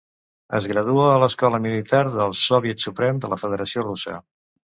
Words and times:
Es 0.59 0.67
gradua 0.69 1.03
a 1.09 1.19
l'Escola 1.23 1.59
Militar 1.65 1.99
del 2.15 2.33
Soviet 2.45 2.83
Suprem 2.87 3.21
de 3.27 3.31
la 3.37 3.41
federació 3.45 3.87
russa. 3.91 4.19